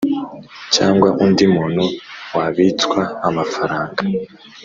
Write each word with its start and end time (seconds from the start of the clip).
cyangwa 0.75 1.09
undi 1.25 1.45
muntu 1.55 1.83
wabitswa 2.35 3.01
amafaranga 3.27 4.01